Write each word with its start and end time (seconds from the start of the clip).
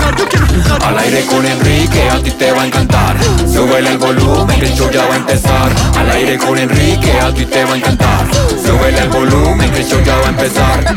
jugar, 0.00 0.16
yo 0.16 0.28
quiero 0.28 0.46
jugar. 0.46 0.84
Al 0.84 0.98
aire 0.98 1.24
con 1.26 1.44
Enrique, 1.46 2.08
a 2.10 2.22
ti 2.22 2.30
te 2.30 2.52
va 2.52 2.62
a 2.62 2.66
encantar. 2.66 3.16
Súbele 3.46 3.90
el 3.92 3.98
volumen, 3.98 4.58
que 4.60 4.66
el 4.66 4.74
show 4.74 4.90
ya 4.90 5.06
va 5.06 5.14
a 5.14 5.18
empezar. 5.18 5.72
Al 5.96 6.10
aire 6.10 6.38
con 6.38 6.58
Enrique, 6.58 7.12
a 7.20 7.32
ti 7.32 7.46
te 7.46 7.64
va 7.64 7.74
a 7.74 7.76
encantar. 7.76 8.26
Súbele 8.64 8.98
el 8.98 9.08
volumen, 9.08 9.70
que 9.70 9.80
el 9.80 9.86
show 9.86 10.00
ya 10.04 10.16
va 10.16 10.26
a 10.26 10.30
empezar. 10.30 10.84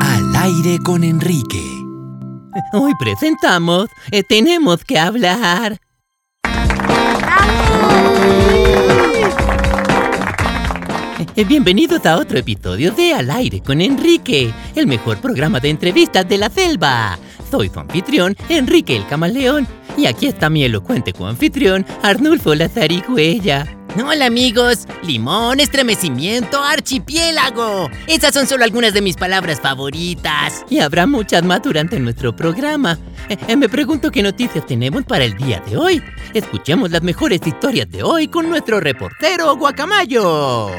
Al 0.00 0.36
aire 0.36 0.78
con 0.84 1.04
Enrique. 1.04 1.62
Hoy 2.72 2.92
presentamos 2.98 3.88
eh, 4.10 4.22
Tenemos 4.22 4.84
que 4.84 4.98
hablar. 4.98 5.78
Eh, 11.36 11.44
Bienvenidos 11.44 12.04
a 12.06 12.16
otro 12.16 12.38
episodio 12.38 12.90
de 12.92 13.14
Al 13.14 13.30
aire 13.30 13.60
con 13.60 13.80
Enrique, 13.80 14.52
el 14.74 14.86
mejor 14.86 15.18
programa 15.18 15.60
de 15.60 15.70
entrevistas 15.70 16.28
de 16.28 16.38
la 16.38 16.48
selva. 16.50 17.18
Soy 17.50 17.68
su 17.68 17.80
anfitrión, 17.80 18.36
Enrique 18.48 18.96
el 18.96 19.06
Camaleón, 19.06 19.66
y 19.96 20.06
aquí 20.06 20.26
está 20.26 20.48
mi 20.48 20.62
elocuente 20.62 21.12
coanfitrión, 21.12 21.84
Arnulfo 22.02 22.54
la 22.54 22.68
Zarigüeya. 22.68 23.66
Hola 24.06 24.26
amigos, 24.26 24.86
limón, 25.02 25.58
estremecimiento, 25.58 26.62
archipiélago. 26.62 27.90
Esas 28.06 28.32
son 28.32 28.46
solo 28.46 28.62
algunas 28.62 28.94
de 28.94 29.02
mis 29.02 29.16
palabras 29.16 29.60
favoritas. 29.60 30.64
Y 30.70 30.78
habrá 30.78 31.08
muchas 31.08 31.42
más 31.42 31.60
durante 31.62 31.98
nuestro 31.98 32.34
programa. 32.36 32.98
Eh, 33.28 33.36
eh, 33.48 33.56
me 33.56 33.68
pregunto 33.68 34.12
qué 34.12 34.22
noticias 34.22 34.64
tenemos 34.64 35.02
para 35.02 35.24
el 35.24 35.36
día 35.36 35.60
de 35.68 35.76
hoy. 35.76 36.02
Escuchemos 36.32 36.92
las 36.92 37.02
mejores 37.02 37.40
historias 37.44 37.90
de 37.90 38.04
hoy 38.04 38.28
con 38.28 38.48
nuestro 38.48 38.78
reportero 38.78 39.56
Guacamayo. 39.56 40.70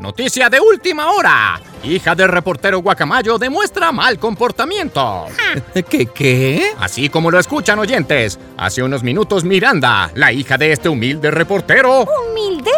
Noticia 0.00 0.50
de 0.50 0.60
última 0.60 1.10
hora. 1.10 1.58
Hija 1.82 2.14
del 2.14 2.28
reportero 2.28 2.80
Guacamayo 2.80 3.38
demuestra 3.38 3.90
mal 3.92 4.18
comportamiento. 4.18 5.26
¿Qué 5.88 6.06
qué? 6.06 6.72
Así 6.78 7.08
como 7.08 7.30
lo 7.30 7.38
escuchan 7.38 7.78
oyentes, 7.78 8.38
hace 8.58 8.82
unos 8.82 9.02
minutos 9.02 9.42
Miranda, 9.42 10.10
la 10.14 10.32
hija 10.32 10.58
de 10.58 10.72
este 10.72 10.90
humilde 10.90 11.30
reportero, 11.30 12.04
¿Humilde? 12.30 12.70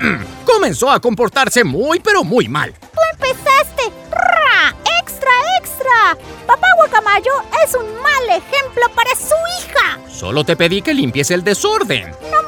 comenzó 0.44 0.90
a 0.90 0.98
comportarse 0.98 1.62
muy 1.62 2.00
pero 2.00 2.24
muy 2.24 2.48
mal. 2.48 2.72
¡Tú 2.72 3.00
empezaste! 3.12 3.92
¡Ra! 4.10 4.74
¡Extra, 5.00 5.30
extra! 5.60 6.18
Papá 6.46 6.66
Guacamayo 6.76 7.32
es 7.64 7.74
un 7.74 7.86
mal 8.02 8.28
ejemplo 8.30 8.82
para 8.94 9.10
su 9.10 9.34
hija. 9.60 9.98
Solo 10.10 10.42
te 10.44 10.56
pedí 10.56 10.82
que 10.82 10.92
limpies 10.92 11.30
el 11.30 11.44
desorden. 11.44 12.10
No 12.32 12.45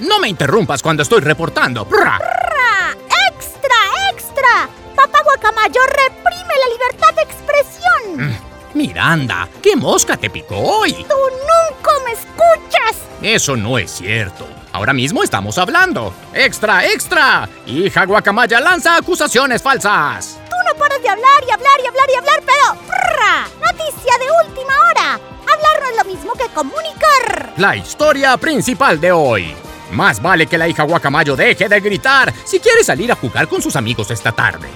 No 0.00 0.18
me 0.18 0.28
interrumpas 0.28 0.82
cuando 0.82 1.02
estoy 1.02 1.20
reportando. 1.20 1.86
Prra. 1.86 2.18
¡Ra! 2.18 2.96
¡Extra, 3.30 3.76
extra! 4.12 4.68
Papá 4.94 5.20
Guacamayo 5.24 5.80
reprime 5.86 6.54
la 6.60 6.72
libertad 6.72 7.14
de 7.14 7.22
expresión. 7.22 8.38
Miranda, 8.74 9.48
¿qué 9.62 9.74
mosca 9.76 10.16
te 10.16 10.28
picó 10.28 10.56
hoy? 10.56 10.92
¡Tú 10.92 11.14
nunca 11.14 11.90
me 12.04 12.12
escuchas! 12.12 12.96
Eso 13.22 13.56
no 13.56 13.78
es 13.78 13.90
cierto. 13.90 14.46
Ahora 14.72 14.92
mismo 14.92 15.22
estamos 15.22 15.56
hablando. 15.56 16.12
¡Extra, 16.34 16.84
extra! 16.86 17.48
Hija 17.66 18.04
Guacamaya 18.04 18.60
lanza 18.60 18.96
acusaciones 18.96 19.62
falsas. 19.62 20.38
Tú 20.50 20.56
no 20.68 20.78
paras 20.78 21.00
de 21.00 21.08
hablar 21.08 21.42
y 21.48 21.50
hablar 21.50 21.80
y 21.82 21.86
hablar 21.86 22.10
y 22.12 22.16
hablar, 22.16 22.42
pero... 22.44 22.92
¡Ra! 22.92 23.48
Noticia 23.58 24.12
de 24.18 24.48
última 24.48 24.74
hora. 24.90 25.14
Hablar 25.14 25.80
no 25.80 25.88
es 25.88 25.96
lo 25.96 26.04
mismo 26.04 26.32
que 26.34 26.46
comunicar. 26.48 27.54
La 27.56 27.74
historia 27.74 28.36
principal 28.36 29.00
de 29.00 29.12
hoy. 29.12 29.56
Más 29.92 30.20
vale 30.22 30.46
que 30.46 30.58
la 30.58 30.68
hija 30.68 30.82
Guacamayo 30.84 31.34
deje 31.36 31.68
de 31.68 31.80
gritar 31.80 32.32
si 32.44 32.58
quiere 32.60 32.84
salir 32.84 33.10
a 33.12 33.16
jugar 33.16 33.48
con 33.48 33.62
sus 33.62 33.74
amigos 33.76 34.10
esta 34.10 34.32
tarde. 34.32 34.68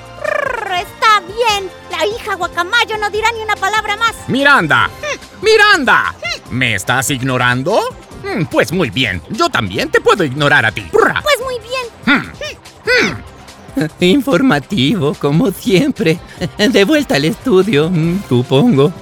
Está 0.81 1.21
bien. 1.21 1.71
La 1.91 2.06
hija 2.06 2.34
Guacamayo 2.34 2.97
no 2.99 3.11
dirá 3.11 3.28
ni 3.33 3.43
una 3.43 3.56
palabra 3.56 3.97
más. 3.97 4.15
Miranda. 4.28 4.89
Miranda. 5.43 6.15
¿Me 6.51 6.75
estás 6.75 7.11
ignorando? 7.11 7.81
Mm, 8.22 8.45
Pues 8.47 8.72
muy 8.72 8.91
bien, 8.91 9.21
yo 9.31 9.49
también 9.49 9.91
te 9.91 10.01
puedo 10.01 10.25
ignorar 10.25 10.65
a 10.65 10.72
ti. 10.72 10.87
Pues 10.91 11.39
muy 11.45 11.59
bien. 11.61 12.33
Informativo, 14.01 15.15
como 15.15 15.51
siempre. 15.51 16.19
De 16.59 16.84
vuelta 16.84 17.17
al 17.17 17.25
estudio, 17.25 17.89
mm, 17.91 18.22
supongo. 18.28 18.93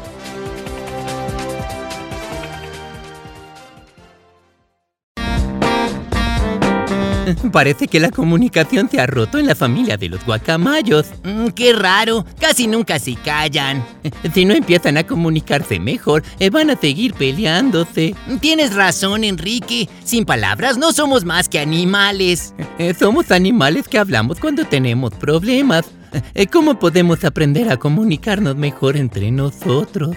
Parece 7.53 7.89
que 7.89 8.01
la 8.01 8.11
comunicación 8.11 8.89
se 8.91 9.01
ha 9.01 9.07
roto 9.07 9.39
en 9.39 9.47
la 9.47 9.55
familia 9.55 9.97
de 9.97 10.09
los 10.09 10.25
guacamayos. 10.25 11.07
Mm, 11.25 11.49
qué 11.49 11.73
raro, 11.73 12.25
casi 12.39 12.67
nunca 12.67 12.99
se 12.99 13.15
callan. 13.15 13.85
Si 14.35 14.45
no 14.45 14.55
empiezan 14.55 14.97
a 14.99 15.05
comunicarse 15.05 15.81
mejor, 15.81 16.23
eh, 16.39 16.51
van 16.51 16.71
a 16.71 16.77
seguir 16.77 17.15
peleándose. 17.15 18.15
Tienes 18.41 18.75
razón, 18.75 19.25
Enrique. 19.25 19.89
Sin 20.05 20.25
palabras 20.25 20.77
no 20.77 20.93
somos 20.93 21.25
más 21.25 21.49
que 21.49 21.59
animales. 21.59 22.55
Eh, 22.79 22.95
Somos 22.99 23.31
animales 23.31 23.89
que 23.89 23.99
hablamos 23.99 24.39
cuando 24.39 24.65
tenemos 24.65 25.15
problemas. 25.15 25.87
Eh, 26.35 26.47
¿Cómo 26.47 26.79
podemos 26.79 27.25
aprender 27.25 27.71
a 27.71 27.77
comunicarnos 27.77 28.57
mejor 28.57 28.97
entre 28.97 29.31
nosotros? 29.31 30.17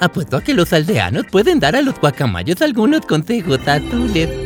Apuesto 0.00 0.36
a 0.36 0.42
que 0.42 0.54
los 0.54 0.72
aldeanos 0.72 1.26
pueden 1.30 1.60
dar 1.60 1.76
a 1.76 1.82
los 1.82 1.98
guacamayos 2.00 2.60
algunos 2.62 3.04
consejos 3.06 3.60
azules. 3.66 4.45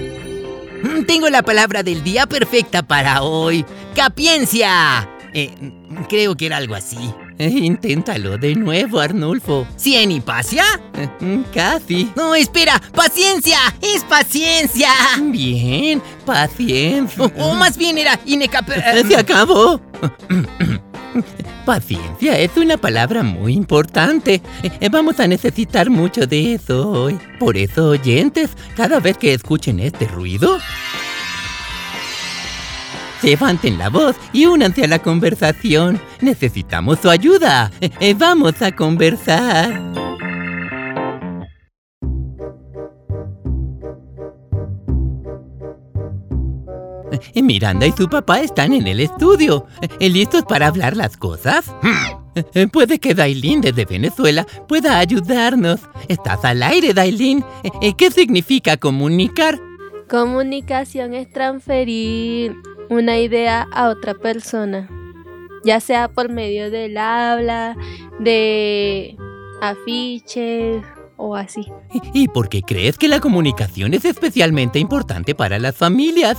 Mm, 0.83 1.05
Tengo 1.05 1.29
la 1.31 1.43
palabra 1.43 1.83
del 1.83 2.03
día 2.03 2.27
perfecta 2.27 2.83
para 2.83 3.23
hoy. 3.23 3.65
¡Capiencia! 3.95 5.09
Eh, 5.33 5.55
mm, 5.61 6.03
creo 6.09 6.37
que 6.37 6.47
era 6.47 6.57
algo 6.57 6.75
así. 6.75 6.99
Eh, 7.39 7.49
Inténtalo 7.49 8.37
de 8.37 8.55
nuevo, 8.55 9.01
Arnulfo. 9.01 9.67
¿Cien 9.77 10.11
y 10.11 10.21
pasia? 10.21 10.65
Eh, 10.97 11.09
mm, 11.21 11.43
Casi. 11.55 12.11
No, 12.17 12.35
espera, 12.35 12.81
paciencia, 12.95 13.59
es 13.81 14.05
paciencia. 14.05 14.91
Bien, 15.23 16.03
paciencia. 16.27 17.23
O, 17.25 17.31
o 17.51 17.55
más 17.55 17.77
bien 17.79 17.97
era 17.99 18.19
inecap... 18.27 18.69
Eh, 18.71 19.05
Se 19.09 19.17
acabó. 19.17 19.81
Paciencia 21.71 22.37
es 22.37 22.57
una 22.57 22.79
palabra 22.79 23.23
muy 23.23 23.53
importante. 23.53 24.43
Eh, 24.65 24.89
Vamos 24.91 25.21
a 25.21 25.29
necesitar 25.29 25.89
mucho 25.89 26.27
de 26.27 26.55
eso 26.55 26.91
hoy. 26.91 27.17
Por 27.39 27.57
eso, 27.57 27.91
oyentes, 27.91 28.51
cada 28.75 28.99
vez 28.99 29.17
que 29.17 29.33
escuchen 29.33 29.79
este 29.79 30.09
ruido, 30.09 30.59
levanten 33.23 33.79
la 33.79 33.89
voz 33.89 34.17
y 34.33 34.47
únanse 34.47 34.83
a 34.83 34.89
la 34.89 34.99
conversación. 34.99 36.01
Necesitamos 36.21 36.99
su 36.99 37.09
ayuda. 37.09 37.71
Eh, 37.81 37.91
eh, 38.01 38.15
Vamos 38.15 38.61
a 38.63 38.73
conversar. 38.73 40.00
Miranda 47.35 47.87
y 47.87 47.93
su 47.93 48.09
papá 48.09 48.41
están 48.41 48.73
en 48.73 48.87
el 48.87 49.01
estudio. 49.01 49.67
Eh, 49.99 50.09
¿Listos 50.09 50.45
para 50.49 50.67
hablar 50.69 50.97
las 50.97 51.17
cosas? 51.17 51.73
Eh, 52.55 52.69
Puede 52.69 52.99
que 52.99 53.15
Dailin 53.15 53.61
desde 53.61 53.85
Venezuela 53.85 54.47
pueda 54.69 54.99
ayudarnos. 54.99 55.81
Estás 56.09 56.45
al 56.45 56.63
aire, 56.63 56.95
Dailin. 56.95 57.45
Eh, 57.63 57.71
eh, 57.83 57.95
¿Qué 57.95 58.11
significa 58.11 58.77
comunicar? 58.77 59.59
Comunicación 60.09 61.15
es 61.15 61.31
transferir 61.33 62.55
una 62.89 63.19
idea 63.19 63.67
a 63.73 63.89
otra 63.89 64.15
persona, 64.15 64.89
ya 65.65 65.81
sea 65.81 66.09
por 66.09 66.29
medio 66.31 66.71
del 66.71 66.97
habla, 66.97 67.77
de 68.19 69.17
afiches 69.61 70.83
o 71.17 71.37
así. 71.37 71.67
¿Y 72.13 72.29
por 72.29 72.49
qué 72.49 72.63
crees 72.63 72.99
que 72.99 73.07
la 73.07 73.21
comunicación 73.21 73.95
es 73.95 74.05
especialmente 74.05 74.79
importante 74.81 75.35
para 75.35 75.59
las 75.59 75.77
familias? 75.77 76.39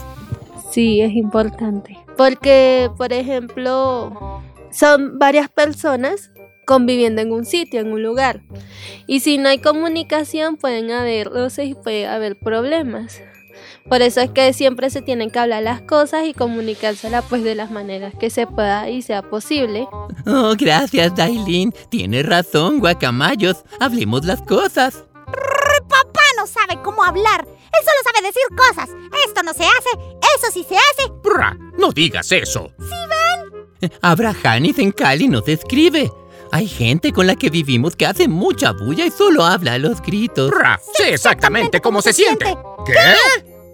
Sí, 0.72 1.02
es 1.02 1.14
importante. 1.14 1.98
Porque, 2.18 2.90
por 2.98 3.12
ejemplo, 3.14 4.42
son 4.72 5.20
varias 5.20 5.50
personas 5.50 6.32
conviviendo 6.66 7.22
en 7.22 7.34
un 7.34 7.46
sitio, 7.46 7.82
en 7.82 7.92
un 7.92 8.02
lugar. 8.02 8.42
Y 9.06 9.20
si 9.20 9.38
no 9.38 9.50
hay 9.50 9.60
comunicación, 9.60 10.56
pueden 10.56 10.92
haber 10.92 11.30
roces 11.30 11.68
y 11.68 11.76
puede 11.76 12.08
haber 12.08 12.40
problemas. 12.40 13.22
Por 13.90 14.02
eso 14.02 14.22
es 14.22 14.30
que 14.30 14.54
siempre 14.54 14.90
se 14.90 15.02
tienen 15.02 15.32
que 15.32 15.40
hablar 15.40 15.64
las 15.64 15.82
cosas 15.82 16.26
y 16.26 16.34
comunicárselas 16.34 17.26
pues 17.28 17.44
de 17.44 17.56
las 17.56 17.72
maneras 17.72 18.14
que 18.18 18.30
se 18.30 18.48
pueda 18.48 18.90
y 18.90 19.02
sea 19.02 19.24
posible. 19.24 19.88
Oh, 20.26 20.54
gracias, 20.58 21.16
Dailin. 21.16 21.74
Tienes 21.90 22.26
razón, 22.26 22.80
guacamayos. 22.80 23.66
Hablemos 23.80 24.24
las 24.24 24.42
cosas. 24.44 25.04
Papá 25.90 26.22
no 26.38 26.48
sabe 26.48 26.82
cómo 26.84 27.04
hablar. 27.04 27.46
Él 27.46 27.86
solo 27.86 28.00
sabe 28.04 28.28
decir 28.28 28.44
cosas. 28.56 28.90
Esto 29.28 29.44
no 29.44 29.54
se 29.54 29.64
hace, 29.64 29.90
eso 30.38 30.48
sí 30.52 30.66
se 30.68 30.76
hace. 30.76 31.12
Brr, 31.24 31.58
no 31.78 31.92
digas 31.92 32.32
eso. 32.32 32.72
Abrahanis 34.02 34.80
en 34.80 34.92
Cali 34.92 35.28
nos 35.28 35.48
escribe. 35.48 36.12
Hay 36.52 36.68
gente 36.68 37.14
con 37.14 37.28
la 37.28 37.36
que 37.36 37.50
vivimos 37.50 37.96
que 37.96 38.06
hace 38.06 38.28
mucha 38.28 38.74
bulla 38.74 39.06
y 39.06 39.12
solo 39.12 39.46
habla 39.46 39.74
a 39.74 39.78
los 39.78 40.02
gritos. 40.02 40.52
Brr, 40.52 40.80
sé 40.98 41.14
exactamente 41.14 41.80
cómo 41.80 42.02
se 42.02 42.14
siente. 42.14 42.58
¿Qué? 42.86 42.94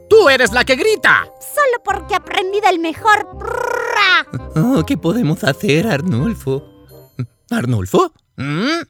Tú 0.10 0.30
eres 0.30 0.52
la 0.54 0.64
que 0.64 0.76
grita. 0.76 1.26
Solo 1.40 1.84
porque 1.84 2.16
aprendí 2.16 2.60
del 2.62 2.80
mejor. 2.80 3.28
Oh, 4.56 4.84
¿qué 4.86 4.98
podemos 4.98 5.44
hacer, 5.44 5.88
Arnulfo? 5.88 6.64
¿Arnulfo? 7.52 8.12
¿Mm? 8.36 8.82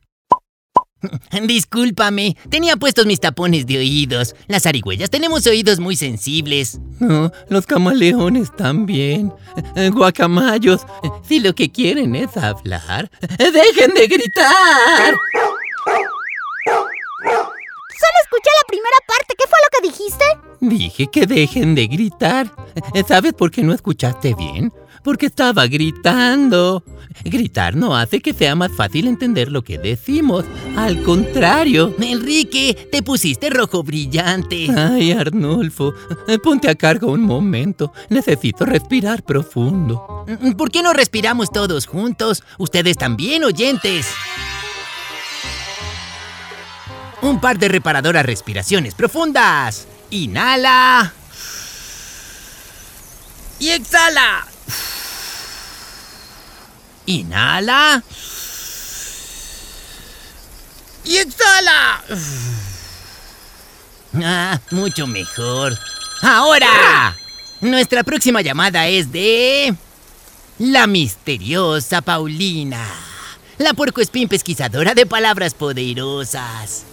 Discúlpame, 1.48 2.36
tenía 2.50 2.76
puestos 2.78 3.06
mis 3.06 3.20
tapones 3.20 3.66
de 3.66 3.78
oídos. 3.78 4.36
Las 4.48 4.66
arigüeyas 4.66 5.10
tenemos 5.10 5.46
oídos 5.48 5.80
muy 5.80 5.96
sensibles. 5.96 6.80
No, 7.00 7.32
los 7.50 7.66
camaleones 7.66 8.56
también. 8.56 9.34
Eh, 9.76 9.90
Guacamayos, 9.90 10.82
eh, 11.04 11.10
si 11.28 11.40
lo 11.40 11.54
que 11.54 11.72
quieren 11.72 12.16
es 12.16 12.36
hablar, 12.38 13.10
eh, 13.22 13.52
dejen 13.52 13.94
de 13.94 14.08
gritar. 14.08 15.14
Solo 18.00 18.18
escuché 18.24 18.50
la 18.62 18.68
primera 18.68 18.98
parte. 19.08 19.36
¿Qué 19.38 19.46
fue 19.48 19.60
lo 19.64 19.70
que 19.72 19.88
dijiste? 19.88 20.26
Dije 20.60 21.08
que 21.08 21.26
dejen 21.26 21.76
de 21.76 21.88
gritar. 21.88 22.52
¿Sabes 23.08 23.34
por 23.34 23.52
qué 23.52 23.64
no 23.64 23.74
escuchaste 23.74 24.36
bien? 24.36 24.72
Porque 25.08 25.28
estaba 25.28 25.68
gritando. 25.68 26.84
Gritar 27.24 27.78
no 27.78 27.96
hace 27.96 28.20
que 28.20 28.34
sea 28.34 28.56
más 28.56 28.74
fácil 28.74 29.08
entender 29.08 29.50
lo 29.50 29.64
que 29.64 29.78
decimos. 29.78 30.44
Al 30.76 31.02
contrario. 31.02 31.96
Enrique, 31.98 32.90
te 32.92 33.02
pusiste 33.02 33.50
rojo 33.50 33.84
brillante. 33.84 34.68
Ay, 34.76 35.14
Arnulfo, 35.14 35.94
eh, 36.28 36.38
ponte 36.40 36.70
a 36.70 36.76
cargo 36.76 37.10
un 37.10 37.22
momento. 37.22 37.94
Necesito 38.10 38.66
respirar 38.66 39.24
profundo. 39.24 40.26
Mm, 40.28 40.52
¿Por 40.58 40.72
qué 40.72 40.84
no 40.84 40.92
respiramos 40.92 41.54
todos 41.54 41.86
juntos? 41.86 42.44
Ustedes 42.58 42.98
también, 42.98 43.46
oyentes. 43.46 44.08
Un 47.22 47.40
par 47.40 47.58
de 47.58 47.70
reparadoras 47.70 48.26
respiraciones 48.26 48.94
profundas. 48.94 49.88
Inhala. 50.10 51.14
Y 53.58 53.70
exhala. 53.70 54.46
Inhala. 57.08 58.04
Y 61.04 61.18
exhala. 61.18 62.04
Ah, 64.24 64.60
mucho 64.72 65.08
mejor. 65.08 65.78
Ahora. 66.22 67.16
Nuestra 67.62 68.04
próxima 68.04 68.42
llamada 68.42 68.88
es 68.88 69.12
de... 69.12 69.76
La 70.60 70.86
misteriosa 70.86 72.02
Paulina. 72.02 72.84
La 73.58 73.74
puercoespín 73.74 74.28
pesquisadora 74.28 74.94
de 74.94 75.06
palabras 75.06 75.54
poderosas. 75.54 76.84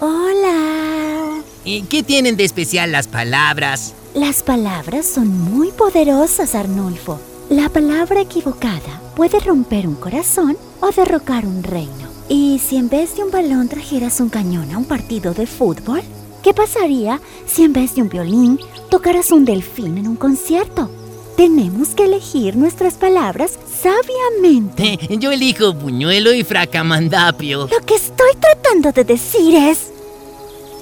Hola. 0.00 1.42
¿Y 1.64 1.82
qué 1.82 2.02
tienen 2.02 2.36
de 2.36 2.44
especial 2.44 2.92
las 2.92 3.08
palabras? 3.08 3.94
Las 4.14 4.42
palabras 4.42 5.06
son 5.06 5.28
muy 5.28 5.72
poderosas, 5.72 6.54
Arnulfo. 6.54 7.20
La 7.50 7.68
palabra 7.68 8.22
equivocada 8.22 9.00
puede 9.14 9.38
romper 9.38 9.86
un 9.86 9.94
corazón 9.94 10.56
o 10.80 10.90
derrocar 10.90 11.46
un 11.46 11.62
reino. 11.62 12.08
¿Y 12.28 12.58
si 12.58 12.76
en 12.76 12.88
vez 12.88 13.14
de 13.14 13.22
un 13.22 13.30
balón 13.30 13.68
trajeras 13.68 14.18
un 14.18 14.30
cañón 14.30 14.72
a 14.72 14.78
un 14.78 14.84
partido 14.84 15.32
de 15.32 15.46
fútbol? 15.46 16.02
¿Qué 16.42 16.52
pasaría 16.52 17.20
si 17.46 17.62
en 17.62 17.72
vez 17.72 17.94
de 17.94 18.02
un 18.02 18.08
violín 18.08 18.58
tocaras 18.90 19.30
un 19.30 19.44
delfín 19.44 19.96
en 19.96 20.08
un 20.08 20.16
concierto? 20.16 20.90
Tenemos 21.36 21.90
que 21.90 22.06
elegir 22.06 22.56
nuestras 22.56 22.94
palabras 22.94 23.56
sabiamente. 23.80 24.98
Eh, 25.08 25.16
Yo 25.20 25.30
elijo 25.30 25.72
buñuelo 25.72 26.34
y 26.34 26.42
fracamandapio. 26.42 27.68
Lo 27.68 27.86
que 27.86 27.94
estoy 27.94 28.32
tratando 28.40 28.90
de 28.90 29.04
decir 29.04 29.54
es... 29.54 29.92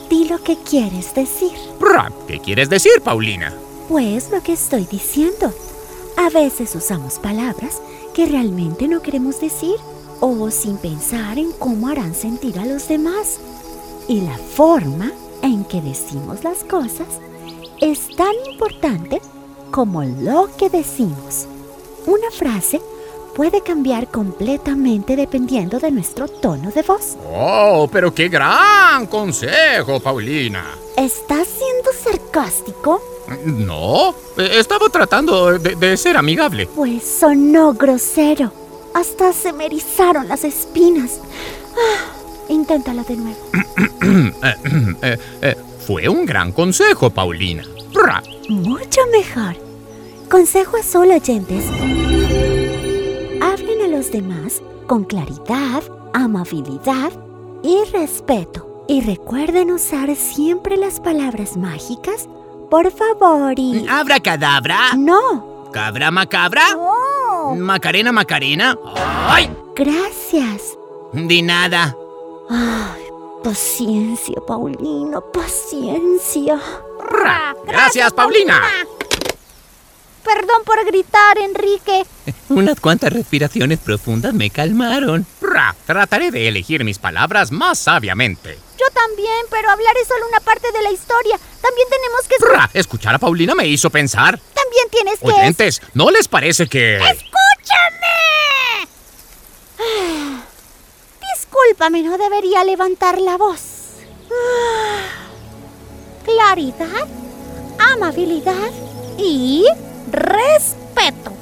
Di 0.08 0.28
lo 0.28 0.42
que 0.42 0.56
quieres 0.56 1.14
decir. 1.14 1.52
¿Qué 2.26 2.38
quieres 2.38 2.70
decir, 2.70 3.02
Paulina? 3.02 3.52
Pues 3.88 4.30
lo 4.30 4.42
que 4.42 4.54
estoy 4.54 4.86
diciendo. 4.90 5.52
A 6.16 6.30
veces 6.30 6.74
usamos 6.74 7.18
palabras 7.18 7.80
que 8.14 8.26
realmente 8.26 8.88
no 8.88 9.02
queremos 9.02 9.40
decir 9.40 9.76
o 10.20 10.50
sin 10.50 10.76
pensar 10.78 11.38
en 11.38 11.52
cómo 11.52 11.88
harán 11.88 12.14
sentir 12.14 12.58
a 12.58 12.66
los 12.66 12.88
demás. 12.88 13.40
Y 14.08 14.20
la 14.22 14.36
forma 14.38 15.10
en 15.42 15.64
que 15.64 15.80
decimos 15.80 16.44
las 16.44 16.64
cosas 16.64 17.08
es 17.80 18.08
tan 18.16 18.32
importante 18.50 19.20
como 19.70 20.02
lo 20.04 20.48
que 20.56 20.70
decimos. 20.70 21.46
Una 22.06 22.30
frase 22.30 22.80
puede 23.34 23.60
cambiar 23.62 24.08
completamente 24.08 25.16
dependiendo 25.16 25.80
de 25.80 25.90
nuestro 25.90 26.28
tono 26.28 26.70
de 26.70 26.82
voz. 26.82 27.16
Oh, 27.32 27.88
pero 27.90 28.14
qué 28.14 28.28
gran 28.28 29.06
consejo, 29.08 29.98
Paulina. 30.00 30.64
¿Estás 30.96 31.48
siendo 31.48 31.90
sarcástico? 31.92 33.02
No, 33.44 34.14
eh, 34.36 34.50
estaba 34.54 34.88
tratando 34.88 35.58
de, 35.58 35.74
de 35.76 35.96
ser 35.96 36.16
amigable. 36.16 36.66
Pues 36.66 37.02
sonó 37.20 37.72
grosero. 37.72 38.52
Hasta 38.94 39.32
se 39.32 39.52
me 39.52 39.66
erizaron 39.66 40.28
las 40.28 40.44
espinas. 40.44 41.20
Ah, 41.76 42.12
inténtalo 42.48 43.02
de 43.04 43.16
nuevo. 43.16 43.38
Eh, 45.02 45.18
eh, 45.42 45.56
fue 45.86 46.08
un 46.08 46.26
gran 46.26 46.52
consejo, 46.52 47.10
Paulina. 47.10 47.64
Mucho 48.48 49.00
mejor. 49.10 49.56
Consejo 50.30 50.76
azul, 50.76 51.10
oyentes. 51.10 51.64
Hablen 53.40 53.82
a 53.82 53.88
los 53.88 54.10
demás 54.12 54.62
con 54.86 55.04
claridad, 55.04 55.82
amabilidad 56.12 57.12
y 57.62 57.78
respeto. 57.92 58.84
Y 58.88 59.00
recuerden 59.00 59.70
usar 59.70 60.14
siempre 60.16 60.76
las 60.76 61.00
palabras 61.00 61.56
mágicas, 61.56 62.28
por 62.74 62.90
favor, 62.90 63.54
y... 63.56 63.86
Abra 63.88 64.18
cadabra. 64.18 64.94
No, 64.96 65.70
Cabra 65.72 66.10
macabra. 66.10 66.76
Oh. 66.76 67.54
Macarena 67.56 68.10
macarena. 68.10 68.76
¡Ay! 69.28 69.48
gracias. 69.76 70.76
De 71.12 71.40
nada. 71.40 71.96
Ay, 72.50 73.02
paciencia, 73.44 74.40
Paulino, 74.44 75.20
paciencia. 75.20 76.60
Prrra. 76.98 77.54
Gracias, 77.64 78.12
Paulina. 78.12 78.60
Perdón 80.24 80.62
por 80.64 80.84
gritar, 80.84 81.38
Enrique. 81.38 82.04
Unas 82.48 82.80
cuantas 82.80 83.12
respiraciones 83.12 83.78
profundas 83.78 84.34
me 84.34 84.50
calmaron. 84.50 85.24
brr, 85.40 85.76
trataré 85.86 86.32
de 86.32 86.48
elegir 86.48 86.82
mis 86.82 86.98
palabras 86.98 87.52
más 87.52 87.78
sabiamente. 87.78 88.58
Yo 88.76 88.86
también, 88.92 89.46
pero 89.48 89.70
hablar 89.70 89.94
es 90.02 90.08
solo 90.08 90.26
una 90.28 90.40
parte 90.40 90.72
de 90.72 90.82
la 90.82 90.90
historia. 90.90 91.38
También 91.64 91.88
tenemos 91.88 92.28
que... 92.28 92.36
escu- 92.36 92.48
Brr, 92.50 92.70
escuchar 92.78 93.14
a 93.14 93.18
Paulina 93.18 93.54
me 93.54 93.66
hizo 93.66 93.88
pensar. 93.88 94.38
También 94.52 94.88
tienes 94.90 95.18
que... 95.18 95.26
Oyentes, 95.26 95.80
¿no 95.94 96.10
les 96.10 96.28
parece 96.28 96.66
que... 96.68 96.96
¡Escúchame! 96.96 98.88
Ah, 99.78 100.42
Discúlpame, 101.34 102.02
no 102.02 102.18
debería 102.18 102.64
levantar 102.64 103.18
la 103.20 103.36
voz. 103.38 103.60
Ah, 104.30 105.06
Claridad, 106.24 107.06
amabilidad 107.92 108.70
y 109.18 109.64
respeto. 110.10 111.32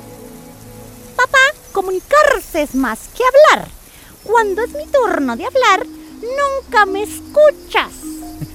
Papá, 1.17 1.39
comunicarse 1.73 2.63
es 2.63 2.75
más 2.75 2.99
que 3.17 3.23
hablar. 3.25 3.69
Cuando 4.25 4.63
es 4.63 4.71
mi 4.71 4.87
turno 4.87 5.37
de 5.37 5.47
hablar, 5.47 5.87
nunca 5.87 6.87
me 6.87 7.03
escuchas. 7.03 7.91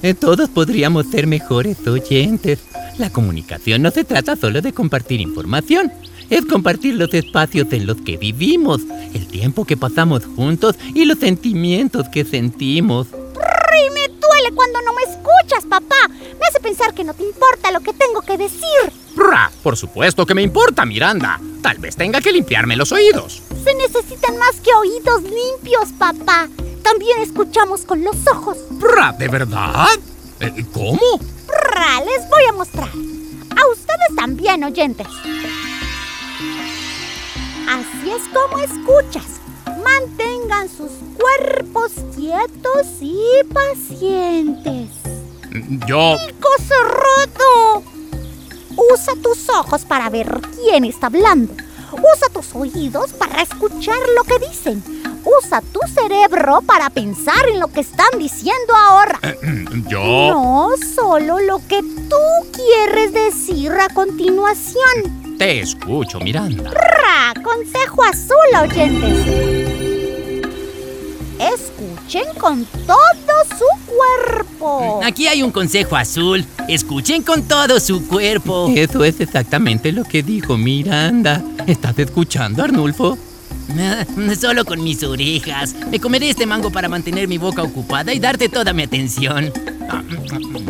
Eh, 0.01 0.13
Todos 0.13 0.49
podríamos 0.49 1.07
ser 1.07 1.27
mejores 1.27 1.85
oyentes. 1.87 2.59
La 2.97 3.09
comunicación 3.09 3.81
no 3.81 3.91
se 3.91 4.03
trata 4.03 4.35
solo 4.35 4.61
de 4.61 4.73
compartir 4.73 5.21
información, 5.21 5.91
es 6.29 6.45
compartir 6.45 6.95
los 6.95 7.13
espacios 7.13 7.67
en 7.71 7.85
los 7.85 8.01
que 8.01 8.17
vivimos, 8.17 8.81
el 9.13 9.27
tiempo 9.27 9.65
que 9.65 9.77
pasamos 9.77 10.25
juntos 10.25 10.75
y 10.93 11.05
los 11.05 11.19
sentimientos 11.19 12.09
que 12.09 12.25
sentimos. 12.25 13.07
Y 13.07 13.89
me 13.91 14.07
duele 14.07 14.55
cuando 14.55 14.81
no 14.81 14.93
me 14.93 15.03
escuchas, 15.03 15.65
papá. 15.69 15.95
Me 16.09 16.45
hace 16.47 16.59
pensar 16.59 16.93
que 16.93 17.03
no 17.03 17.13
te 17.13 17.23
importa 17.23 17.71
lo 17.71 17.81
que 17.81 17.93
tengo 17.93 18.21
que 18.21 18.37
decir. 18.37 18.91
Brr, 19.15 19.51
por 19.61 19.77
supuesto 19.77 20.25
que 20.25 20.33
me 20.33 20.41
importa, 20.41 20.85
Miranda. 20.85 21.39
Tal 21.61 21.77
vez 21.77 21.95
tenga 21.95 22.21
que 22.21 22.31
limpiarme 22.31 22.75
los 22.75 22.91
oídos. 22.91 23.41
Se 23.63 23.73
necesitan 23.75 24.37
más 24.37 24.59
que 24.61 24.73
oídos 24.73 25.21
limpios, 25.23 25.89
papá. 25.97 26.47
También 26.89 27.21
escuchamos 27.21 27.81
con 27.81 28.01
los 28.01 28.15
ojos. 28.27 28.57
Brr, 28.69 29.17
¿De 29.17 29.27
verdad? 29.27 29.87
¿Cómo? 30.71 31.19
Ra, 31.47 31.99
les 31.99 32.29
voy 32.29 32.43
a 32.47 32.53
mostrar. 32.53 32.87
A 32.87 33.71
ustedes 33.71 34.15
también, 34.15 34.63
oyentes. 34.63 35.07
Así 37.67 38.09
es 38.09 38.23
como 38.33 38.59
escuchas. 38.59 39.25
Mantengan 39.83 40.69
sus 40.69 40.91
cuerpos 41.17 41.91
quietos 42.15 42.87
y 43.01 43.43
pacientes. 43.53 44.89
Yo... 45.85 46.15
¡Pico 46.25 46.49
cerrado! 46.65 47.83
Usa 48.93 49.13
tus 49.21 49.49
ojos 49.49 49.83
para 49.83 50.09
ver 50.09 50.39
quién 50.55 50.85
está 50.85 51.07
hablando. 51.07 51.53
Usa 51.91 52.29
tus 52.31 52.55
oídos 52.55 53.11
para 53.11 53.41
escuchar 53.41 53.99
lo 54.15 54.23
que 54.23 54.39
dicen. 54.39 54.96
Usa 55.43 55.61
tu 55.61 55.79
cerebro 55.93 56.61
para 56.65 56.89
pensar 56.89 57.47
en 57.51 57.59
lo 57.59 57.67
que 57.67 57.81
están 57.81 58.07
diciendo 58.17 58.73
ahora. 58.75 59.19
Yo... 59.87 60.29
No 60.29 60.69
solo 60.95 61.39
lo 61.39 61.59
que 61.67 61.81
tú 61.81 62.51
quieres 62.53 63.13
decir 63.13 63.71
a 63.71 63.93
continuación. 63.93 65.37
Te 65.37 65.59
escucho, 65.59 66.19
Miranda. 66.19 66.71
Ra, 66.71 67.33
consejo 67.43 68.03
azul, 68.03 68.37
oyentes. 68.61 69.27
Escuchen 71.39 72.25
con 72.39 72.65
todo 72.65 73.45
su 73.57 73.65
cuerpo. 73.85 75.01
Aquí 75.03 75.27
hay 75.27 75.43
un 75.43 75.51
consejo 75.51 75.95
azul. 75.95 76.43
Escuchen 76.67 77.21
con 77.21 77.43
todo 77.43 77.79
su 77.79 78.07
cuerpo. 78.07 78.71
Eso 78.75 79.03
es 79.03 79.19
exactamente 79.19 79.91
lo 79.91 80.03
que 80.03 80.23
dijo 80.23 80.57
Miranda. 80.57 81.43
¿Estás 81.67 81.99
escuchando, 81.99 82.63
Arnulfo? 82.63 83.17
Solo 84.39 84.65
con 84.65 84.83
mis 84.83 85.03
orejas. 85.03 85.75
Me 85.91 85.99
comeré 85.99 86.29
este 86.29 86.45
mango 86.45 86.71
para 86.71 86.89
mantener 86.89 87.27
mi 87.27 87.37
boca 87.37 87.63
ocupada 87.63 88.13
y 88.13 88.19
darte 88.19 88.49
toda 88.49 88.73
mi 88.73 88.83
atención. 88.83 89.51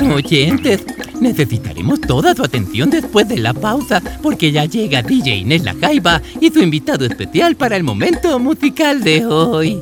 Oyentes, 0.13 0.83
necesitaremos 1.19 2.01
toda 2.01 2.35
su 2.35 2.43
atención 2.43 2.89
después 2.89 3.27
de 3.27 3.37
la 3.37 3.53
pausa 3.53 4.01
porque 4.21 4.51
ya 4.51 4.65
llega 4.65 5.01
DJ 5.01 5.37
Inés 5.37 5.63
La 5.63 5.73
Jaiba 5.73 6.21
y 6.39 6.49
su 6.49 6.59
invitado 6.59 7.05
especial 7.05 7.55
para 7.55 7.75
el 7.75 7.83
momento 7.83 8.39
musical 8.39 9.03
de 9.03 9.25
hoy. 9.25 9.81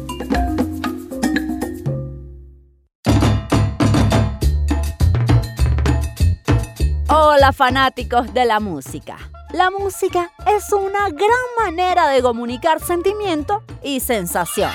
Hola 7.07 7.51
fanáticos 7.53 8.33
de 8.33 8.45
la 8.45 8.59
música. 8.59 9.17
La 9.55 9.71
música 9.71 10.33
es 10.53 10.73
una 10.73 11.07
gran 11.11 11.29
manera 11.57 12.09
de 12.09 12.21
comunicar 12.21 12.81
sentimiento 12.81 13.63
y 13.81 14.01
sensación. 14.01 14.69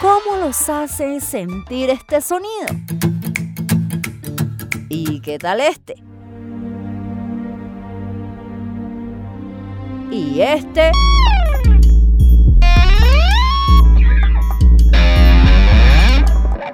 ¿Cómo 0.00 0.36
los 0.44 0.68
hace 0.68 1.20
sentir 1.20 1.88
este 1.90 2.20
sonido? 2.20 2.66
¿Y 4.88 5.20
qué 5.20 5.38
tal 5.38 5.60
este? 5.60 5.94
¿Y 10.10 10.40
este? 10.40 10.90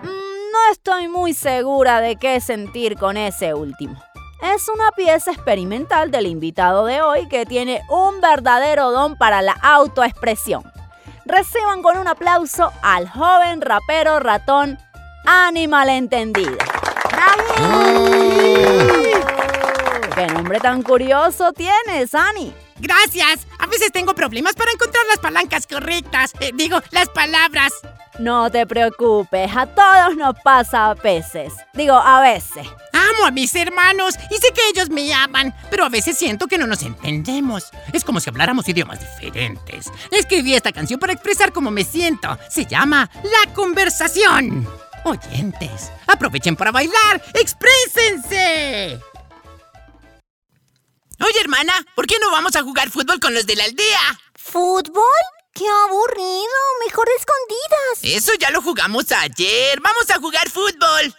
Mm, 0.02 0.50
No 0.50 0.72
estoy 0.72 1.08
muy 1.08 1.34
segura 1.34 2.00
de 2.00 2.16
qué 2.16 2.40
sentir 2.40 2.96
con 2.96 3.18
ese 3.18 3.52
último. 3.52 4.02
Es 4.42 4.68
una 4.68 4.90
pieza 4.90 5.30
experimental 5.30 6.10
del 6.10 6.26
invitado 6.26 6.84
de 6.86 7.00
hoy 7.00 7.28
que 7.28 7.46
tiene 7.46 7.80
un 7.88 8.20
verdadero 8.20 8.90
don 8.90 9.16
para 9.16 9.40
la 9.40 9.52
autoexpresión. 9.52 10.64
Reciban 11.24 11.80
con 11.80 11.96
un 11.96 12.08
aplauso 12.08 12.72
al 12.82 13.08
joven 13.08 13.60
rapero 13.60 14.18
ratón 14.18 14.80
Animal 15.24 15.90
Entendido. 15.90 16.58
¡Qué 20.16 20.26
nombre 20.26 20.58
tan 20.58 20.82
curioso 20.82 21.52
tienes, 21.52 22.12
Ani! 22.12 22.52
Gracias. 22.80 23.46
A 23.60 23.66
veces 23.66 23.92
tengo 23.92 24.12
problemas 24.12 24.54
para 24.54 24.72
encontrar 24.72 25.06
las 25.06 25.18
palancas 25.20 25.68
correctas. 25.68 26.32
Eh, 26.40 26.50
digo, 26.52 26.80
las 26.90 27.08
palabras. 27.10 27.72
No 28.18 28.50
te 28.50 28.66
preocupes, 28.66 29.50
a 29.56 29.66
todos 29.66 30.16
nos 30.16 30.34
pasa 30.42 30.90
a 30.90 30.94
veces. 30.94 31.54
Digo, 31.72 31.94
a 31.94 32.20
veces. 32.20 32.66
Amo 33.12 33.26
a 33.26 33.30
mis 33.30 33.54
hermanos 33.54 34.14
y 34.30 34.36
sé 34.36 34.52
que 34.52 34.68
ellos 34.68 34.88
me 34.88 35.12
aman, 35.12 35.54
pero 35.70 35.84
a 35.84 35.88
veces 35.88 36.16
siento 36.16 36.46
que 36.46 36.58
no 36.58 36.66
nos 36.66 36.82
entendemos. 36.82 37.70
Es 37.92 38.04
como 38.04 38.20
si 38.20 38.30
habláramos 38.30 38.68
idiomas 38.68 39.00
diferentes. 39.00 39.86
Escribí 40.10 40.54
esta 40.54 40.72
canción 40.72 40.98
para 40.98 41.12
expresar 41.12 41.52
cómo 41.52 41.70
me 41.70 41.84
siento. 41.84 42.38
Se 42.48 42.64
llama 42.64 43.10
La 43.24 43.52
Conversación. 43.52 44.68
Oyentes, 45.04 45.90
aprovechen 46.06 46.56
para 46.56 46.70
bailar. 46.70 47.22
¡Exprésense! 47.34 49.00
Oye, 51.20 51.40
hermana, 51.40 51.74
¿por 51.94 52.06
qué 52.06 52.16
no 52.20 52.30
vamos 52.30 52.56
a 52.56 52.62
jugar 52.62 52.90
fútbol 52.90 53.20
con 53.20 53.34
los 53.34 53.46
de 53.46 53.56
la 53.56 53.64
aldea? 53.64 54.20
¿Fútbol? 54.34 55.04
¡Qué 55.54 55.64
aburrido! 55.68 56.56
Mejor 56.86 57.06
escondidas. 57.18 58.16
Eso 58.22 58.32
ya 58.40 58.50
lo 58.50 58.62
jugamos 58.62 59.12
ayer. 59.12 59.80
Vamos 59.80 60.08
a 60.10 60.18
jugar 60.18 60.48
fútbol. 60.48 61.14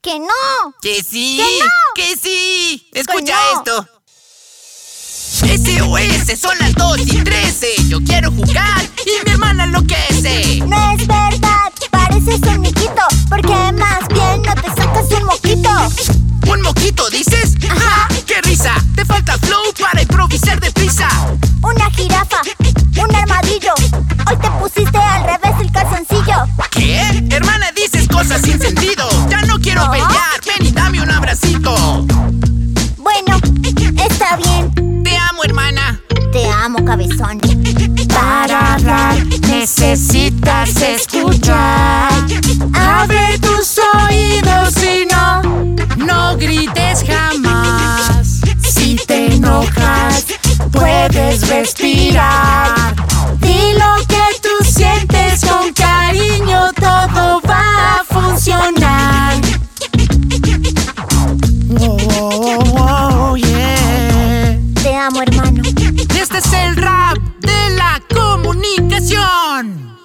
¡Que 0.00 0.20
no! 0.20 0.74
Que 0.80 1.02
sí. 1.02 1.38
¡Que 1.38 1.64
no! 1.64 1.70
Que 1.96 2.16
sí. 2.16 2.88
Escucha 2.94 3.34
no. 3.34 3.58
esto. 3.58 3.88
SOS, 5.40 6.38
son 6.40 6.56
las 6.58 6.72
2 6.74 6.98
y 7.00 7.24
13. 7.24 7.66
Yo 7.88 7.98
quiero 8.04 8.30
jugar 8.30 8.88
y 9.04 9.24
mi 9.26 9.32
hermana 9.32 9.64
enloquece. 9.64 10.60
No 10.66 10.92
es 10.92 11.04
verdad, 11.06 11.72
pareces 11.90 12.40
un 12.42 12.60
miquito, 12.60 13.02
porque 13.28 13.72
más 13.72 14.06
bien 14.08 14.42
no 14.42 14.54
te 14.54 14.68
sacas 14.68 15.10
un 15.10 15.24
moquito. 15.24 15.70
¿Un 16.46 16.62
moquito 16.62 17.10
dices? 17.10 17.54
Ajá. 17.68 18.08
¡Qué 18.24 18.40
risa! 18.42 18.74
Te 18.94 19.04
falta 19.04 19.36
flow 19.38 19.72
para 19.80 20.00
improvisar 20.02 20.60
deprisa. 20.60 21.08
Una 21.62 21.90
jirafa, 21.90 22.40
un 23.02 23.14
armadillo. 23.16 23.74
Hoy 24.30 24.36
te 24.36 24.50
pusiste 24.60 24.98
al 24.98 25.24
revés 25.24 25.60
el 25.60 25.72
calzoncillo. 25.72 26.44
¿Qué? 26.70 27.00
Hermana, 27.30 27.72
dices 27.72 28.06
cosas 28.06 28.42
sin 28.42 28.60
sentido. 28.60 29.08
Quiero. 29.86 30.08
Ven 30.46 30.66
y 30.66 30.72
dame 30.72 31.02
un 31.02 31.10
abracito. 31.10 31.74
Bueno, 32.96 33.36
está 33.96 34.36
bien, 34.36 35.02
Te 35.04 35.16
amo, 35.16 35.44
hermana. 35.44 36.00
te 36.32 36.50
amo, 36.50 36.84
cabezón. 36.84 37.40
Para 38.08 38.74
hablar 38.74 39.24
necesitas 39.48 40.70
escuchar. 40.82 42.10
Abre 42.74 43.38
tus 43.40 43.78
oídos 43.78 44.74
y 44.82 45.06
no, 45.06 45.42
no 46.04 46.36
grites 46.36 47.04
jamás. 47.06 48.40
Si 48.62 48.96
te 48.96 49.34
enojas, 49.34 50.26
puedes 50.72 51.48
respirar. 51.48 52.77
Oh, 61.80 63.36
yeah. 63.36 64.58
Te 64.82 64.94
amo, 64.94 65.22
hermano. 65.22 65.62
Este 65.64 66.38
es 66.38 66.52
el 66.52 66.76
rap 66.76 67.18
de 67.40 67.70
la 67.76 68.00
comunicación. 68.14 69.96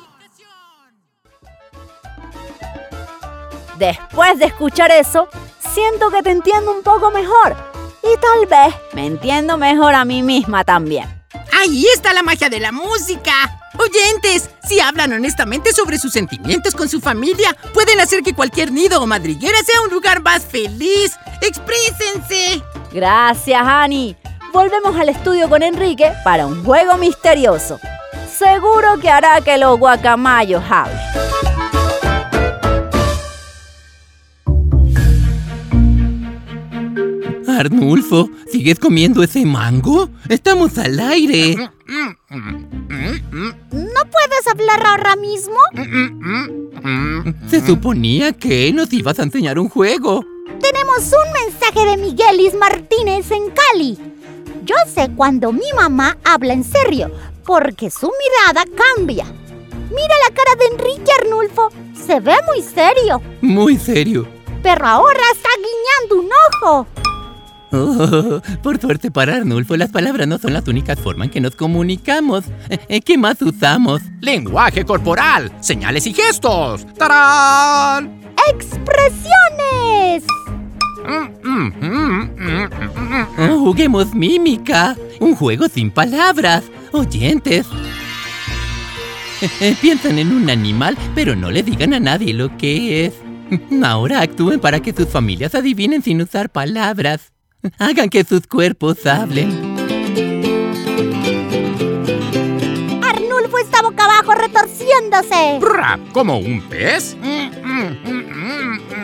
Después 3.77 4.39
de 4.39 4.46
escuchar 4.46 4.92
eso, 4.92 5.27
siento 5.74 6.10
que 6.12 6.22
te 6.22 6.32
entiendo 6.32 6.72
un 6.72 6.84
poco 6.84 7.12
mejor. 7.12 7.56
Y 8.03 8.18
tal 8.20 8.46
vez 8.48 8.75
me 8.94 9.06
entiendo 9.08 9.58
mejor 9.58 9.96
a 9.96 10.06
mí 10.06 10.22
misma 10.22 10.63
también. 10.63 11.10
Ahí 11.60 11.86
está 11.94 12.13
la 12.13 12.24
magia 12.24 12.50
de 12.50 12.60
la 12.60 12.72
música. 12.72 13.32
Oyentes, 13.77 14.50
si 14.68 14.80
hablan 14.80 15.13
honestamente 15.13 15.74
sobre 15.74 15.98
sus 15.98 16.13
sentimientos 16.13 16.75
con 16.75 16.88
su 16.88 17.01
familia, 17.01 17.56
pueden 17.74 18.00
hacer 18.00 18.22
que 18.22 18.36
cualquier 18.36 18.72
nido 18.72 19.01
o 19.01 19.08
madriguera 19.08 19.58
sea 19.65 19.82
un 19.82 19.89
lugar 19.89 20.22
más 20.22 20.44
feliz. 20.44 21.13
¡Exprésense! 21.42 22.62
Gracias, 22.92 23.62
Ani. 23.65 24.15
Volvemos 24.53 24.96
al 24.96 25.10
estudio 25.10 25.50
con 25.50 25.63
Enrique 25.63 26.12
para 26.24 26.46
un 26.46 26.63
juego 26.63 26.98
misterioso. 26.98 27.80
Seguro 28.38 29.00
que 29.01 29.10
hará 29.10 29.42
que 29.42 29.58
los 29.58 29.80
guacamayos 29.80 30.63
hablen. 30.70 31.12
Arnulfo, 37.53 38.29
¿sigues 38.51 38.79
comiendo 38.79 39.24
ese 39.24 39.45
mango? 39.45 40.10
Estamos 40.29 40.77
al 40.77 41.00
aire. 41.00 41.55
¿No 41.55 41.69
puedes 43.72 44.48
hablar 44.51 44.86
ahora 44.86 45.15
mismo? 45.15 45.55
Se 47.50 47.65
suponía 47.65 48.33
que 48.33 48.72
nos 48.74 48.91
ibas 48.93 49.19
a 49.19 49.24
enseñar 49.24 49.60
un 49.60 49.69
juego. 49.69 50.25
Tenemos 50.62 51.00
un 51.00 51.33
mensaje 51.45 51.86
de 51.89 51.98
Miguelis 51.98 52.53
Martínez 52.55 53.31
en 53.31 53.51
Cali. 53.51 53.98
Yo 54.65 54.75
sé 54.93 55.10
cuando 55.15 55.51
mi 55.51 55.72
mamá 55.75 56.17
habla 56.24 56.53
en 56.53 56.63
serio, 56.63 57.12
porque 57.45 57.89
su 57.89 58.10
mirada 58.10 58.65
cambia. 58.75 59.25
Mira 59.89 60.15
la 60.27 60.33
cara 60.33 60.55
de 60.55 60.65
Enrique 60.74 61.12
Arnulfo, 61.22 61.69
se 61.93 62.19
ve 62.19 62.36
muy 62.48 62.62
serio. 62.62 63.22
Muy 63.41 63.77
serio. 63.77 64.27
perro 64.63 64.88
ahora 64.88 65.22
está 65.33 65.50
guiñando 65.57 66.25
un 66.25 66.31
ojo. 66.62 66.88
Oh, 67.74 68.39
por 68.62 68.80
suerte 68.80 69.10
para 69.10 69.38
Arnulfo, 69.38 69.75
las 69.75 69.89
palabras 69.89 70.27
no 70.27 70.38
son 70.38 70.53
las 70.53 70.68
únicas 70.68 71.00
formas 71.00 71.25
en 71.25 71.32
que 71.32 71.42
nos 71.42 71.56
comunicamos. 71.56 72.46
Eh, 72.70 73.01
¿Qué 73.01 73.18
más 73.18 73.42
usamos? 73.42 74.01
Lenguaje 74.22 74.86
corporal, 74.86 75.51
señales 75.60 76.06
y 76.06 76.13
gestos. 76.13 76.86
¡Tarán! 76.98 78.22
¡Expresiones! 78.51 80.24
Oh, 83.38 83.60
juguemos 83.60 84.13
mímica, 84.13 84.96
un 85.20 85.36
juego 85.36 85.68
sin 85.68 85.89
palabras. 85.89 86.63
Oyentes. 86.92 87.65
Piensan 89.82 90.20
en 90.20 90.32
un 90.32 90.50
animal, 90.50 90.96
pero 91.15 91.36
no 91.36 91.51
le 91.51 91.63
digan 91.63 91.94
a 91.94 92.00
nadie 92.00 92.34
lo 92.34 92.56
que 92.56 93.06
es. 93.06 93.13
Ahora 93.84 94.22
actúen 94.22 94.60
para 94.60 94.80
que 94.80 94.94
sus 94.94 95.10
familias 95.10 95.56
adivinen 95.56 96.01
sin 96.03 96.22
usar 96.22 96.50
palabras. 96.50 97.34
Hagan 97.79 98.10
que 98.10 98.24
sus 98.24 98.46
cuerpos 98.48 99.05
hablen. 99.05 99.50
Arnulfo 103.03 103.58
está 103.58 103.82
boca 103.82 104.03
abajo 104.05 104.34
retorciéndose. 104.34 105.60
Brra, 105.60 106.00
¿Como 106.12 106.38
un 106.38 106.62
pez? 106.70 107.15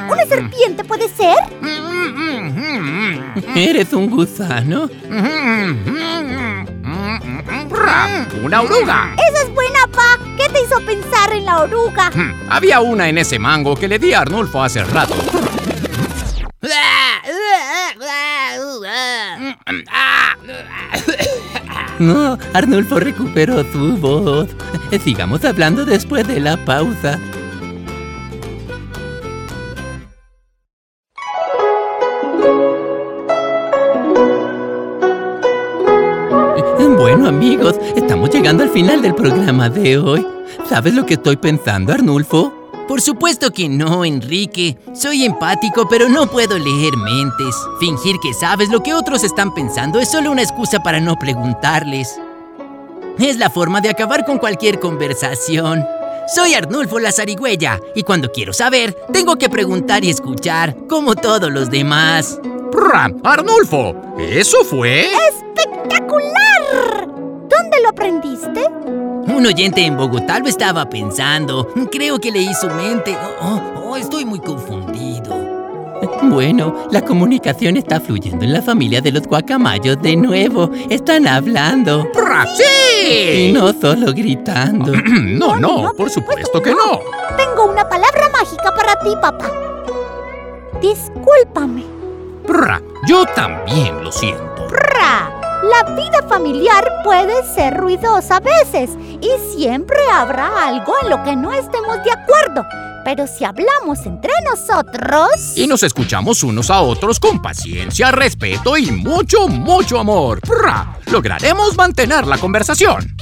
¿Una 0.10 0.26
serpiente 0.28 0.84
puede 0.84 1.08
ser? 1.08 1.38
¿Eres 3.56 3.94
un 3.94 4.10
gusano? 4.10 4.90
¡Una 8.44 8.62
oruga! 8.62 9.16
Esa 9.30 9.44
es 9.44 9.54
buena, 9.54 9.80
pa. 9.94 10.18
¿Qué 10.38 10.50
te 10.52 10.62
hizo 10.64 10.80
pensar 10.86 11.34
en 11.34 11.46
la 11.46 11.62
oruga? 11.62 12.10
Hmm, 12.14 12.32
Había 12.50 12.80
una 12.82 13.08
en 13.10 13.18
ese 13.18 13.38
mango 13.38 13.76
que 13.76 13.88
le 13.88 14.00
di 14.00 14.14
a 14.14 14.22
Arnulfo 14.22 14.64
hace 14.64 14.84
rato. 14.84 15.16
No, 22.00 22.38
Arnulfo 22.54 23.00
recuperó 23.00 23.64
su 23.72 23.98
voz. 23.98 24.48
Sigamos 25.04 25.44
hablando 25.44 25.86
después 25.86 26.28
de 26.28 26.40
la 26.40 26.64
pausa. 26.64 27.20
Bueno 36.98 37.28
amigos, 37.28 37.76
estamos 37.96 38.30
llegando 38.30 38.64
al 38.64 38.70
final 38.70 39.02
del 39.02 39.16
programa 39.16 39.70
de 39.70 39.98
hoy. 39.98 40.28
¿Sabes 40.68 40.94
lo 40.94 41.06
que 41.06 41.16
estoy 41.16 41.38
pensando, 41.38 41.92
Arnulfo? 41.92 42.59
Por 42.90 43.02
supuesto 43.02 43.52
que 43.52 43.70
no, 43.70 44.04
Enrique. 44.04 44.76
Soy 44.96 45.24
empático, 45.24 45.88
pero 45.88 46.10
no 46.10 46.26
puedo 46.26 46.58
leer 46.58 46.98
mentes. 46.98 47.56
Fingir 47.80 48.16
que 48.20 48.34
sabes 48.34 48.70
lo 48.70 48.82
que 48.82 48.96
otros 48.96 49.24
están 49.24 49.54
pensando 49.54 50.00
es 50.00 50.10
solo 50.10 50.32
una 50.32 50.42
excusa 50.42 50.80
para 50.80 51.00
no 51.00 51.16
preguntarles. 51.16 52.20
Es 53.20 53.38
la 53.38 53.52
forma 53.52 53.80
de 53.80 53.92
acabar 53.92 54.26
con 54.26 54.40
cualquier 54.40 54.80
conversación. 54.80 55.86
Soy 56.34 56.56
Arnulfo 56.56 56.98
la 56.98 57.12
zarigüeya, 57.12 57.80
y 57.94 58.02
cuando 58.02 58.32
quiero 58.32 58.54
saber, 58.54 58.98
tengo 59.14 59.36
que 59.36 59.50
preguntar 59.50 60.04
y 60.04 60.10
escuchar, 60.10 60.76
como 60.88 61.14
todos 61.14 61.52
los 61.52 61.70
demás. 61.70 62.40
Brra, 62.72 63.12
¡Arnulfo! 63.24 64.16
¿Eso 64.18 64.64
fue? 64.64 65.12
¡Espectacular! 65.30 67.06
¿Dónde 67.06 67.82
lo 67.84 67.90
aprendiste? 67.90 68.79
Un 69.40 69.46
oyente 69.46 69.86
en 69.86 69.96
Bogotá 69.96 70.40
lo 70.40 70.50
estaba 70.50 70.90
pensando. 70.90 71.66
Creo 71.90 72.20
que 72.20 72.30
leí 72.30 72.54
su 72.54 72.70
mente. 72.72 73.16
Oh, 73.40 73.62
oh, 73.86 73.96
estoy 73.96 74.26
muy 74.26 74.42
confundido. 74.42 75.34
Bueno, 76.24 76.90
la 76.92 77.02
comunicación 77.04 77.78
está 77.78 78.02
fluyendo 78.02 78.44
en 78.44 78.52
la 78.52 78.62
familia 78.62 79.00
de 79.00 79.14
los 79.14 79.26
guacamayos 79.26 80.02
de 80.02 80.18
nuevo. 80.18 80.70
Están 80.90 81.26
hablando. 81.26 82.06
¡Brra, 82.14 82.46
sí! 82.54 83.46
Y 83.48 83.52
no 83.54 83.72
solo 83.72 84.12
gritando. 84.12 84.92
No, 85.08 85.56
no, 85.56 85.94
por 85.96 86.10
supuesto 86.10 86.62
que 86.62 86.72
no. 86.72 87.00
Tengo 87.38 87.72
una 87.72 87.88
palabra 87.88 88.30
mágica 88.34 88.76
para 88.76 89.00
ti, 89.00 89.12
papá. 89.22 89.50
Discúlpame. 90.82 91.86
Brra, 92.46 92.82
yo 93.08 93.24
también 93.28 94.04
lo 94.04 94.12
siento. 94.12 94.68
Ra. 94.68 95.39
La 95.64 95.84
vida 95.94 96.24
familiar 96.28 96.86
puede 97.04 97.44
ser 97.54 97.76
ruidosa 97.76 98.38
a 98.38 98.40
veces 98.40 98.92
y 99.20 99.30
siempre 99.54 99.98
habrá 100.10 100.68
algo 100.68 100.94
en 101.02 101.10
lo 101.10 101.22
que 101.24 101.36
no 101.36 101.52
estemos 101.52 102.02
de 102.06 102.12
acuerdo. 102.12 102.66
Pero 103.04 103.28
si 103.28 103.44
hablamos 103.44 104.06
entre 104.06 104.32
nosotros... 104.50 105.30
Y 105.56 105.68
nos 105.68 105.84
escuchamos 105.84 106.44
unos 106.44 106.70
a 106.70 106.82
otros 106.82 107.20
con 107.20 107.42
paciencia, 107.42 108.12
respeto 108.12 108.78
y 108.78 108.90
mucho, 108.92 109.50
mucho 109.50 110.00
amor. 110.00 110.40
Brra, 110.48 110.98
lograremos 111.08 111.76
mantener 111.76 112.26
la 112.26 112.38
conversación. 112.38 113.18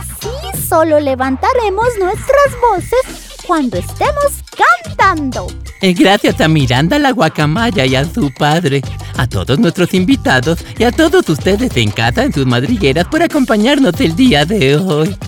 Así 0.00 0.62
solo 0.68 0.98
levantaremos 0.98 1.86
nuestras 1.98 2.60
voces 2.60 3.25
cuando 3.46 3.76
estemos 3.78 4.42
cantando. 4.84 5.46
Eh, 5.80 5.92
Gracias 5.94 6.40
a 6.40 6.48
Miranda 6.48 6.98
la 6.98 7.12
guacamaya 7.12 7.86
y 7.86 7.94
a 7.94 8.04
su 8.04 8.32
padre, 8.32 8.82
a 9.16 9.26
todos 9.26 9.58
nuestros 9.58 9.94
invitados 9.94 10.58
y 10.78 10.84
a 10.84 10.92
todos 10.92 11.28
ustedes 11.28 11.76
en 11.76 11.90
casa 11.90 12.24
en 12.24 12.32
sus 12.32 12.46
madrigueras 12.46 13.06
por 13.06 13.22
acompañarnos 13.22 14.00
el 14.00 14.16
día 14.16 14.44
de 14.44 14.76
hoy. 14.76 15.16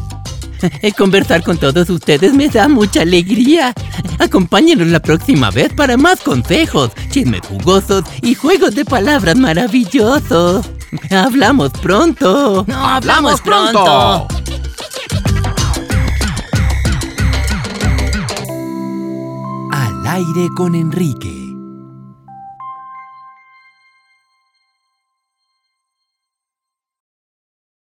Eh, 0.82 0.90
Conversar 0.90 1.44
con 1.44 1.56
todos 1.56 1.88
ustedes 1.88 2.34
me 2.34 2.48
da 2.48 2.66
mucha 2.66 3.02
alegría. 3.02 3.72
Acompáñenos 4.18 4.88
la 4.88 4.98
próxima 4.98 5.52
vez 5.52 5.72
para 5.72 5.96
más 5.96 6.18
consejos, 6.18 6.90
chismes 7.10 7.42
jugosos 7.46 8.02
y 8.22 8.34
juegos 8.34 8.74
de 8.74 8.84
palabras 8.84 9.36
maravillosos. 9.36 10.66
Hablamos 11.10 11.70
pronto. 11.80 12.64
No, 12.66 12.84
hablamos 12.88 13.40
pronto. 13.40 14.26
Aire 20.18 20.52
con 20.52 20.74
Enrique. 20.74 21.47